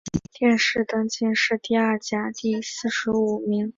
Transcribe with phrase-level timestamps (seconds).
[0.33, 3.69] 殿试登进士第二甲第四十五名。